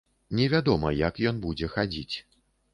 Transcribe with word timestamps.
Невядома, 0.39 0.93
як 1.07 1.21
ён 1.33 1.45
будзе 1.45 1.71
хадзіць. 1.77 2.15